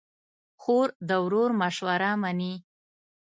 خور 0.61 0.87
د 1.07 1.09
ورور 1.23 1.49
مشوره 1.61 2.11
منې. 2.21 2.53